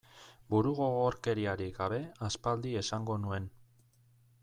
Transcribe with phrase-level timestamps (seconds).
[0.53, 2.01] Burugogorkeriarik gabe
[2.31, 3.51] aspaldi esango nuen.